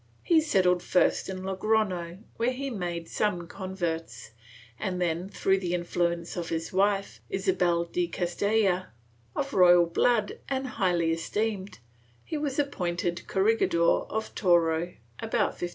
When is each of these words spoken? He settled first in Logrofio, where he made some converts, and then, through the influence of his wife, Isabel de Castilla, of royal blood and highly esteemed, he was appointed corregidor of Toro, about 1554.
He 0.23 0.41
settled 0.41 0.81
first 0.81 1.29
in 1.29 1.43
Logrofio, 1.43 2.23
where 2.37 2.49
he 2.51 2.71
made 2.71 3.07
some 3.07 3.45
converts, 3.45 4.31
and 4.79 4.99
then, 4.99 5.29
through 5.29 5.59
the 5.59 5.75
influence 5.75 6.35
of 6.35 6.49
his 6.49 6.73
wife, 6.73 7.21
Isabel 7.29 7.85
de 7.85 8.07
Castilla, 8.07 8.93
of 9.35 9.53
royal 9.53 9.85
blood 9.85 10.39
and 10.49 10.65
highly 10.65 11.11
esteemed, 11.11 11.77
he 12.23 12.35
was 12.35 12.57
appointed 12.57 13.27
corregidor 13.27 14.01
of 14.09 14.33
Toro, 14.33 14.95
about 15.19 15.53
1554. 15.61 15.69